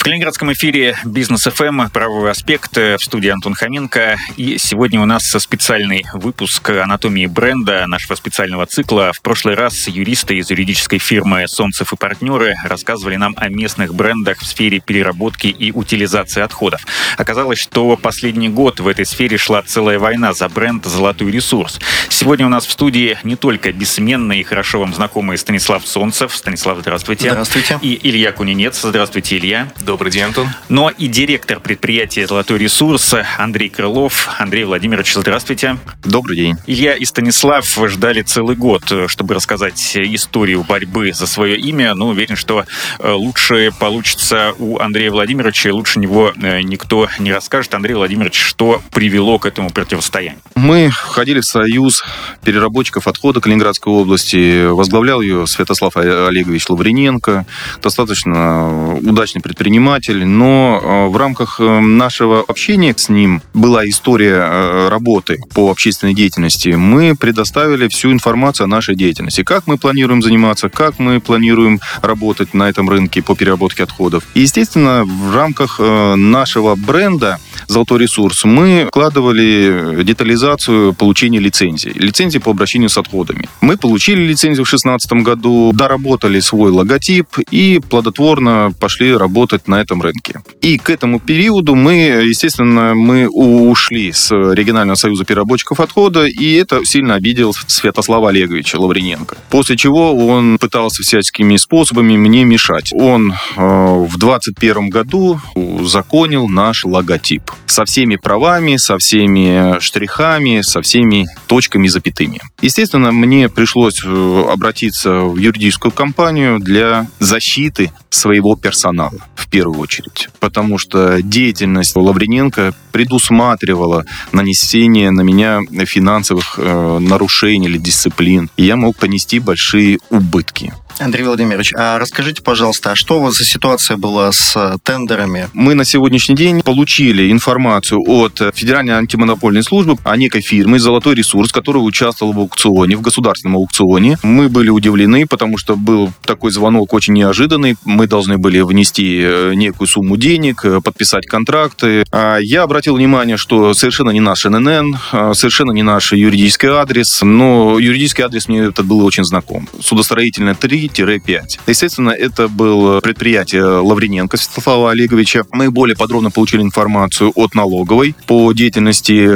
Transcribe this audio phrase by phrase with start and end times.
[0.00, 1.90] В Калининградском эфире «Бизнес ФМ.
[1.92, 4.16] Правовой аспект» в студии Антон Хоменко.
[4.38, 9.12] И сегодня у нас специальный выпуск анатомии бренда нашего специального цикла.
[9.12, 14.38] В прошлый раз юристы из юридической фирмы «Солнцев и партнеры» рассказывали нам о местных брендах
[14.38, 16.80] в сфере переработки и утилизации отходов.
[17.18, 21.78] Оказалось, что последний год в этой сфере шла целая война за бренд «Золотой ресурс».
[22.08, 26.34] Сегодня у нас в студии не только бессменный и хорошо вам знакомый Станислав Солнцев.
[26.34, 27.28] Станислав, здравствуйте.
[27.28, 27.78] Здравствуйте.
[27.82, 28.80] И Илья Кунинец.
[28.80, 29.70] Здравствуйте, Илья.
[29.90, 30.46] Добрый день, Антон.
[30.68, 34.28] Но и директор предприятия «Золотой ресурс» Андрей Крылов.
[34.38, 35.78] Андрей Владимирович, здравствуйте.
[36.04, 36.54] Добрый день.
[36.68, 41.96] Илья и Станислав ждали целый год, чтобы рассказать историю борьбы за свое имя.
[41.96, 42.66] Но уверен, что
[43.00, 47.74] э, лучше получится у Андрея Владимировича, и лучше него э, никто не расскажет.
[47.74, 50.38] Андрей Владимирович, что привело к этому противостоянию?
[50.54, 52.04] Мы входили в союз
[52.44, 54.66] переработчиков отхода Калининградской области.
[54.66, 57.44] Возглавлял ее Святослав Олегович Лаврененко.
[57.82, 64.36] Достаточно удачный предприниматель предприниматель, но э, в рамках э, нашего общения с ним была история
[64.36, 66.70] э, работы по общественной деятельности.
[66.70, 69.42] Мы предоставили всю информацию о нашей деятельности.
[69.42, 74.24] Как мы планируем заниматься, как мы планируем работать на этом рынке по переработке отходов.
[74.34, 77.38] И, естественно, в рамках нашего бренда
[77.70, 81.92] «Золотой ресурс» мы вкладывали детализацию получения лицензии.
[81.94, 83.48] Лицензии по обращению с отходами.
[83.60, 90.02] Мы получили лицензию в 2016 году, доработали свой логотип и плодотворно пошли работать на этом
[90.02, 90.42] рынке.
[90.60, 91.92] И к этому периоду мы,
[92.24, 99.36] естественно, мы ушли с регионального союза переработчиков отхода, и это сильно обидел Святослава Олеговича Лаврененко.
[99.48, 102.90] После чего он пытался всяческими способами мне мешать.
[102.92, 110.82] Он э, в 2021 году узаконил наш логотип со всеми правами, со всеми штрихами, со
[110.82, 112.40] всеми точками и запятыми.
[112.60, 120.28] Естественно, мне пришлось э, обратиться в юридическую компанию для защиты своего персонала в первую очередь.
[120.40, 128.50] Потому что деятельность Лаврененко предусматривала нанесение на меня финансовых э, нарушений или дисциплин.
[128.56, 130.72] И я мог понести большие убытки.
[131.00, 135.48] Андрей Владимирович, а расскажите, пожалуйста, а что у вас за ситуация была с э, тендерами?
[135.54, 141.52] Мы на сегодняшний день получили информацию от Федеральной антимонопольной службы о некой фирме «Золотой ресурс»,
[141.52, 144.18] которая участвовала в аукционе, в государственном аукционе.
[144.22, 147.76] Мы были удивлены, потому что был такой звонок очень неожиданный.
[147.84, 152.04] Мы должны были внести э, некую сумму денег, э, подписать контракты.
[152.12, 154.98] А я обратил внимание, что совершенно не наш ННН,
[155.32, 159.66] совершенно не наш юридический адрес, но юридический адрес мне этот был очень знаком.
[159.80, 161.60] Судостроительная 3, 3-5.
[161.66, 165.44] Естественно, это было предприятие Лаврененко Святослава Олеговича.
[165.52, 169.28] Мы более подробно получили информацию от налоговой по деятельности,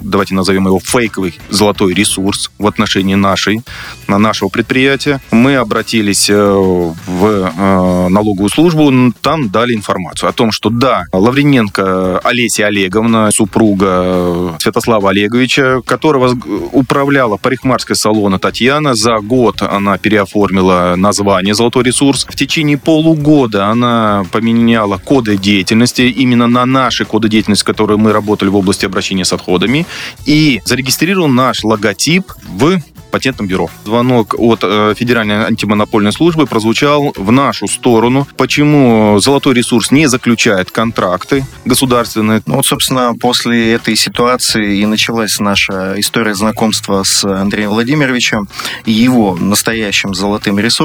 [0.00, 3.62] давайте назовем его фейковый золотой ресурс в отношении нашей,
[4.08, 5.20] на нашего предприятия.
[5.30, 12.18] Мы обратились э, в э, налоговую службу, там дали информацию о том, что да, Лаврененко
[12.18, 16.36] Олеся Олеговна, супруга Святослава Олеговича, которого
[16.72, 22.26] управляла парикмахерская салона Татьяна, за год она переоформила название «Золотой ресурс».
[22.28, 28.48] В течение полугода она поменяла коды деятельности именно на наши коды деятельности, которые мы работали
[28.48, 29.86] в области обращения с отходами,
[30.26, 32.80] и зарегистрировал наш логотип в
[33.12, 33.70] патентном бюро.
[33.84, 38.26] Звонок от э, Федеральной антимонопольной службы прозвучал в нашу сторону.
[38.36, 42.42] Почему золотой ресурс не заключает контракты государственные?
[42.46, 48.48] Ну, вот, собственно, после этой ситуации и началась наша история знакомства с Андреем Владимировичем
[48.86, 50.81] и его настоящим золотым ресурсом.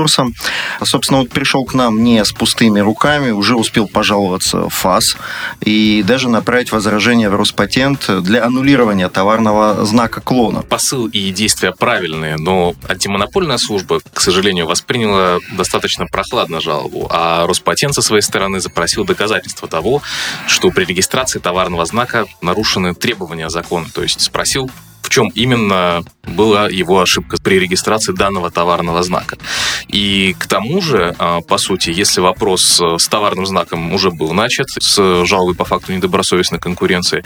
[0.83, 5.17] Собственно, вот пришел к нам не с пустыми руками, уже успел пожаловаться в ФАС
[5.61, 10.61] и даже направить возражение в Роспатент для аннулирования товарного знака клона.
[10.61, 17.93] Посыл и действия правильные но антимонопольная служба, к сожалению, восприняла достаточно прохладно жалобу, а Роспатент
[17.93, 20.01] со своей стороны запросил доказательства того,
[20.47, 24.69] что при регистрации товарного знака нарушены требования закона, то есть спросил
[25.17, 29.39] чем именно была его ошибка при регистрации данного товарного знака.
[29.87, 34.33] И к тому же, а, по сути, если вопрос э, с товарным знаком уже был
[34.33, 37.23] начат, с жалобой по факту недобросовестной конкуренции,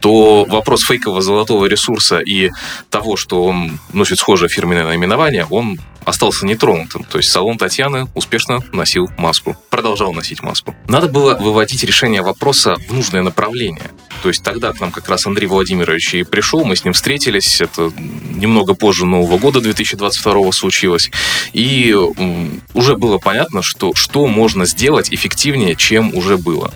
[0.00, 2.50] то вопрос фейкового золотого ресурса и
[2.88, 7.04] того, что он носит схожее фирменное наименование, он остался нетронутым.
[7.04, 10.74] То есть салон Татьяны успешно носил маску, продолжал носить маску.
[10.88, 13.90] Надо было выводить решение вопроса в нужное направление.
[14.24, 17.60] То есть тогда к нам как раз Андрей Владимирович и пришел, мы с ним встретились,
[17.60, 17.92] это
[18.34, 21.10] немного позже Нового года 2022 случилось,
[21.52, 21.94] и
[22.72, 26.72] уже было понятно, что, что можно сделать эффективнее, чем уже было.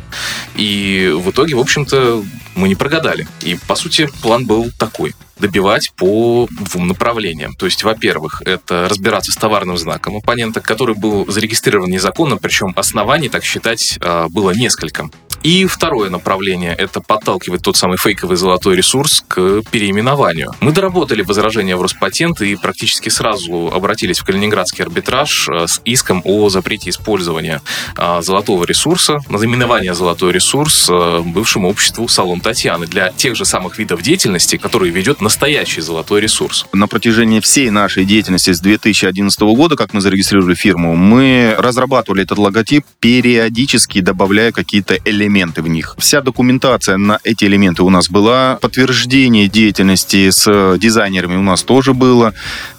[0.56, 2.23] И в итоге, в общем-то,
[2.55, 3.27] мы не прогадали.
[3.41, 7.55] И, по сути, план был такой добивать по двум направлениям.
[7.55, 13.31] То есть, во-первых, это разбираться с товарным знаком оппонента, который был зарегистрирован незаконно, причем оснований
[13.31, 15.09] так считать а, было несколько.
[15.43, 20.52] И второе направление– это подталкивать тот самый фейковый золотой ресурс к переименованию.
[20.61, 26.23] Мы доработали возражения в Роспатент и практически сразу обратились в Калининградский арбитраж э, с иском
[26.25, 27.62] о запрете использования
[27.96, 33.79] э, золотого ресурса, наименования «золотой ресурс» э, бывшему обществу «Салон Татьяны» для тех же самых
[33.79, 36.67] видов деятельности, которые ведет настоящий золотой ресурс.
[36.73, 42.38] На протяжении всей нашей деятельности с 2011 года, как мы зарегистрировали фирму, мы разрабатывали этот
[42.38, 45.95] логотип, периодически добавляя какие-то элементы элементы в них.
[45.99, 48.59] Вся документация на эти элементы у нас была.
[48.61, 52.33] Подтверждение деятельности с дизайнерами у нас тоже было,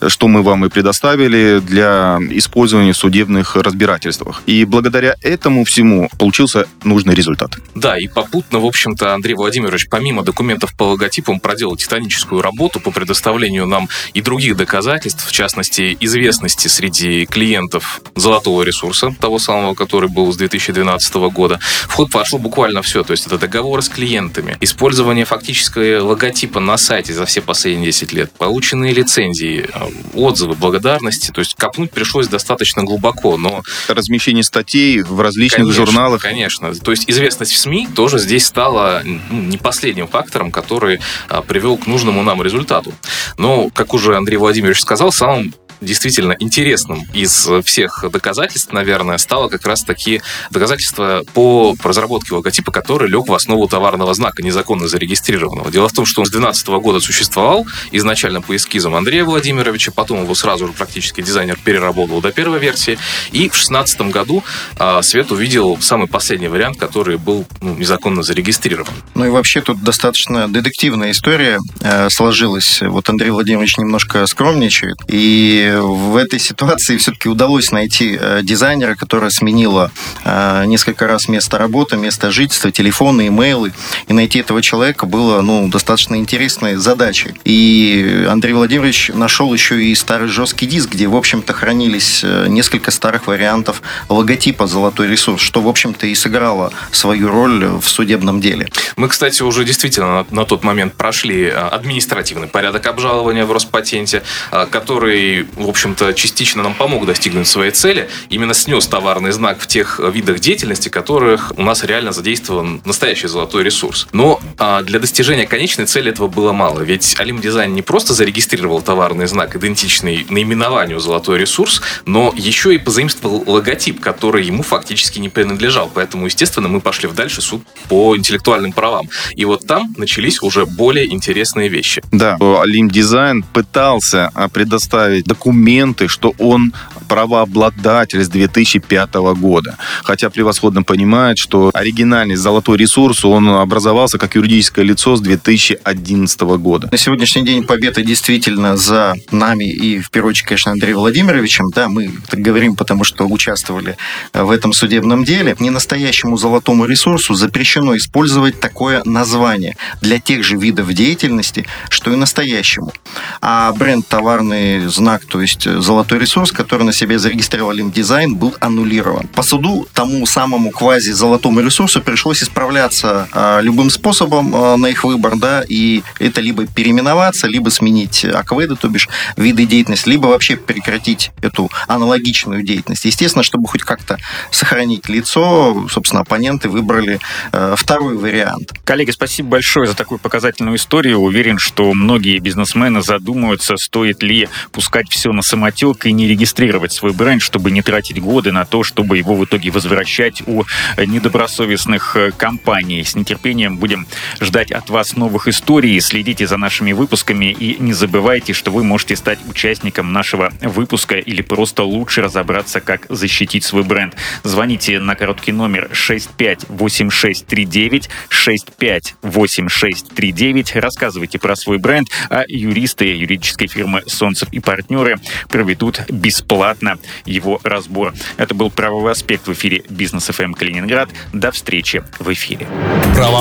[0.08, 4.42] что мы вам и предоставили для использования в судебных разбирательствах.
[4.48, 7.52] И благодаря этому всему получился нужный результат.
[7.76, 12.92] Да, и попутно, в общем-то, Андрей Владимирович, помимо документов по логотипам, проделал титаническую работу по
[12.92, 20.10] предоставлению нам и других доказательств, в частности, известности среди клиентов золотого ресурса, того самого, который
[20.10, 21.60] был с 2012 года.
[21.88, 23.04] В ход пошел буквально все.
[23.04, 28.14] То есть это договоры с клиентами, использование фактического логотипа на сайте за все последние 10
[28.14, 29.80] лет, полученные лицензии, э,
[30.14, 31.32] отзывы, благодарности.
[31.32, 33.64] То есть копнуть пришлось достаточно глубоко, но...
[33.88, 36.22] Размещение статей в различных конечно, журналах.
[36.22, 36.74] Конечно.
[36.74, 41.78] То есть известность в СМИ тоже здесь стала ну, не последним фактором, который а, привел
[41.78, 42.94] к нужному нам результату.
[43.38, 49.66] Но, как уже Андрей Владимирович сказал, самым действительно интересным из всех доказательств, наверное, стало как
[49.66, 50.22] раз-таки
[50.52, 55.72] доказательство по разработке логотипа, который лег в основу товарного знака, незаконно зарегистрированного.
[55.72, 60.24] Дело в том, что он с 2012 года существовал изначально по эскизам Андрея Владимировича, потом
[60.24, 62.98] его сразу же практически дизайнер переработал до первой версии,
[63.32, 64.44] и в 2016 году
[64.78, 68.94] а, Свет увидел самый последний вариант, который был ну, незаконно зарегистрирован.
[69.16, 72.82] Ну и вообще тут достаточно детективная история э, сложилась.
[72.82, 79.30] Вот Андрей Владимирович немножко скромничает, и в этой ситуации все-таки удалось найти э, дизайнера, которая
[79.30, 79.92] сменила
[80.24, 83.74] э, несколько раз место работы, место жительства, телефоны, имейлы.
[84.10, 87.36] И найти этого человека было ну, достаточно интересной задачей.
[87.46, 92.92] И Андрей Владимирович нашел еще и старый жесткий диск, где, в общем-то, хранились э, несколько
[92.92, 98.68] старых вариантов логотипа «Золотой ресурс», что, в общем-то, и сыграло свою роль в судебном деле.
[98.96, 104.24] Мы, кстати, уже действительно на, на тот момент прошли административный порядок обжалования в Роспатенте,
[104.72, 108.10] который в общем-то, частично нам помог достигнуть своей цели.
[108.30, 113.64] Именно снес товарный знак в тех видах деятельности, которых у нас реально задействован настоящий золотой
[113.64, 113.99] ресурс.
[114.12, 116.82] Но а, для достижения конечной цели этого было мало.
[116.82, 122.78] Ведь Алим Дизайн не просто зарегистрировал товарный знак, идентичный наименованию золотой ресурс, но еще и
[122.78, 125.90] позаимствовал логотип, который ему фактически не принадлежал.
[125.94, 129.10] Поэтому, естественно, мы пошли в дальше суд по интеллектуальным правам.
[129.36, 132.02] И вот там начались уже более интересные вещи.
[132.12, 136.74] Да, Алим Дизайн пытался а, предоставить документы что он
[137.08, 139.78] правообладатель с 2005 года.
[140.04, 143.50] Хотя превосходно понимает, что оригинальный золотой ресурс, он
[143.90, 146.90] образовался как юридическое лицо с 2011 года.
[146.92, 151.72] На сегодняшний день победа действительно за нами и, в первую очередь, конечно, Андреем Владимировичем.
[151.74, 153.98] Да, мы так говорим, потому что участвовали
[154.32, 155.56] в этом судебном деле.
[155.60, 162.16] Не настоящему золотому ресурсу запрещено использовать такое название для тех же видов деятельности, что и
[162.16, 162.94] настоящему.
[163.42, 169.28] А бренд товарный знак, то есть золотой ресурс, который на себе зарегистрировал дизайн, был аннулирован.
[169.28, 175.38] По суду тому самому квази-золотому ресурсу пришлось исправляться а, любым способом а, на их выбор,
[175.38, 179.08] да, и это либо переименоваться, либо сменить акведы, то бишь
[179.38, 183.06] виды деятельности, либо вообще прекратить эту аналогичную деятельность.
[183.06, 184.18] Естественно, чтобы хоть как-то
[184.52, 187.20] сохранить лицо, собственно, оппоненты выбрали
[187.54, 188.74] э, второй вариант.
[188.84, 191.20] Коллеги, спасибо большое за такую показательную историю.
[191.20, 196.92] Уверен, что многие бизнесмены задумаются, стоит ли пускать все на самотек и не регистрировать регистрировать
[196.92, 200.64] свой бренд, чтобы не тратить годы на то, чтобы его в итоге возвращать у
[200.98, 203.04] недобросовестных э, компаний.
[203.04, 204.08] С нетерпением будем
[204.40, 206.00] ждать от вас новых историй.
[206.00, 211.42] Следите за нашими выпусками и не забывайте, что вы можете стать участником нашего выпуска или
[211.42, 214.16] просто лучше разобраться, как защитить свой бренд.
[214.44, 220.76] Звоните на короткий номер 658639 65 65 8639.
[220.76, 225.18] Рассказывайте про свой бренд, а юристы юридической фирмы «Солнцев и партнеры»
[225.50, 228.14] проведут бесплатно его разбор.
[228.38, 231.10] Это был правовой аспект в эфире «Бизнес ФМ Калининград».
[231.34, 232.68] До встречи в эфире.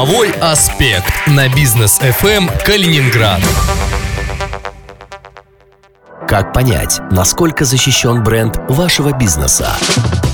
[0.08, 3.42] Правовой аспект на бизнес FM Калининград.
[6.26, 9.70] Как понять, насколько защищен бренд вашего бизнеса?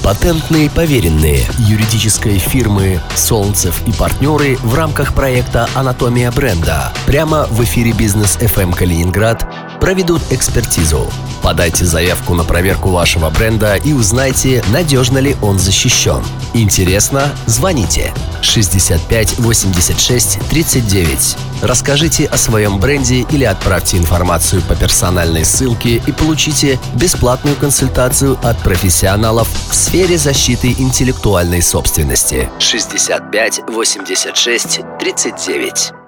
[0.04, 7.90] Патентные поверенные юридической фирмы «Солнцев и партнеры» в рамках проекта «Анатомия бренда» прямо в эфире
[7.90, 9.44] «Бизнес FM Калининград»
[9.80, 11.10] проведут экспертизу.
[11.44, 16.24] Подайте заявку на проверку вашего бренда и узнайте, надежно ли он защищен.
[16.54, 17.30] Интересно?
[17.44, 21.36] Звоните 65 86 39.
[21.60, 28.58] Расскажите о своем бренде или отправьте информацию по персональной ссылке и получите бесплатную консультацию от
[28.62, 32.48] профессионалов в сфере защиты интеллектуальной собственности.
[32.58, 36.03] 65 86 39.